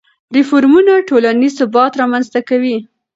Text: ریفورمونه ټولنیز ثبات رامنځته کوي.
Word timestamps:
ریفورمونه 0.35 0.93
ټولنیز 1.09 1.51
ثبات 1.59 1.91
رامنځته 2.01 2.39
کوي. 2.49 2.77